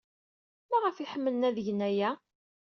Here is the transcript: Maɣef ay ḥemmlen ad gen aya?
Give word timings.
Maɣef 0.69 0.97
ay 0.97 1.09
ḥemmlen 1.11 1.47
ad 1.47 1.57
gen 1.65 1.79
aya? 1.89 2.11